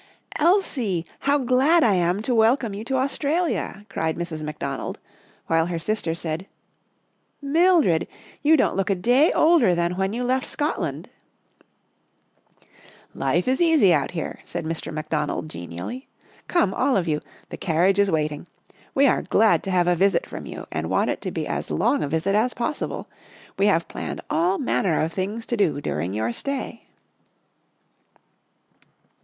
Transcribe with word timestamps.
"Elsie! 0.37 1.05
How 1.19 1.37
glad 1.37 1.83
I 1.83 1.93
am 1.93 2.23
to 2.23 2.33
welcome 2.33 2.73
you 2.73 2.83
to 2.85 2.97
Australia," 2.97 3.85
cried 3.87 4.15
Mrs. 4.17 4.41
McDonald, 4.41 4.97
while 5.45 5.67
her 5.67 5.77
sister 5.77 6.15
said, 6.15 6.47
Sailing 7.39 7.53
to 7.53 7.59
Sydney 7.59 7.59
17 7.59 7.61
11 7.61 7.61
Mildred, 7.61 8.07
you 8.41 8.57
don't 8.57 8.75
look 8.75 8.89
a 8.89 8.95
day 8.95 9.31
older 9.33 9.75
than 9.75 9.97
when 9.97 10.11
you 10.13 10.23
left 10.23 10.47
Scotland!"" 10.47 11.11
Life 13.13 13.47
is 13.47 13.61
easy 13.61 13.93
out 13.93 14.09
here," 14.09 14.39
said 14.43 14.65
Mr. 14.65 14.91
McDonald 14.91 15.47
genially." 15.47 16.07
Come, 16.47 16.73
all 16.73 16.97
of 16.97 17.07
you. 17.07 17.21
The 17.49 17.57
carriage 17.57 17.99
is 17.99 18.09
waiting. 18.09 18.47
We 18.95 19.05
are 19.05 19.21
glad 19.21 19.61
to 19.65 19.69
have 19.69 19.85
a 19.85 19.95
visit 19.95 20.25
from 20.25 20.47
you 20.47 20.65
and 20.71 20.89
want 20.89 21.11
it 21.11 21.21
to 21.21 21.29
be 21.29 21.45
as 21.45 21.69
long 21.69 22.01
a 22.01 22.07
visit 22.07 22.33
as 22.33 22.55
possible. 22.55 23.07
We 23.59 23.67
have 23.67 23.87
planned 23.87 24.21
all 24.31 24.57
manner 24.57 24.99
of 25.03 25.13
things 25.13 25.45
to 25.45 25.57
do 25.57 25.79
during 25.79 26.15
your 26.15 26.33
stay." 26.33 26.85